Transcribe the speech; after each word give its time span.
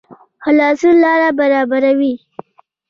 خلاصون 0.43 0.95
لاره 1.03 1.29
برابروي 1.39 2.13